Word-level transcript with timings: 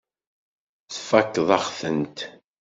Tfakkeḍ-aɣ-tent. 0.93 2.17